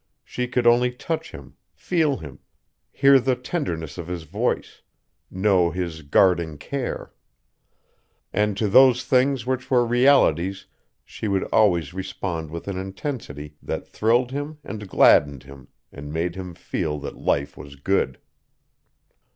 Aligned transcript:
She 0.23 0.47
could 0.47 0.65
only 0.65 0.89
touch 0.89 1.29
him, 1.29 1.57
feel 1.75 2.17
him, 2.17 2.39
hear 2.91 3.19
the 3.19 3.35
tenderness 3.35 3.99
of 3.99 4.07
his 4.07 4.23
voice, 4.23 4.81
know 5.29 5.69
his 5.69 6.01
guarding 6.01 6.57
care. 6.57 7.13
And 8.33 8.57
to 8.57 8.67
those 8.67 9.03
things 9.05 9.45
which 9.45 9.69
were 9.69 9.85
realities 9.85 10.65
she 11.05 11.27
would 11.27 11.43
always 11.53 11.93
respond 11.93 12.49
with 12.49 12.67
an 12.67 12.79
intensity 12.79 13.57
that 13.61 13.87
thrilled 13.87 14.31
him 14.31 14.57
and 14.63 14.87
gladdened 14.89 15.43
him 15.43 15.67
and 15.91 16.11
made 16.11 16.33
him 16.33 16.55
feel 16.55 16.97
that 16.97 17.15
life 17.17 17.55
was 17.55 17.75
good. 17.75 18.17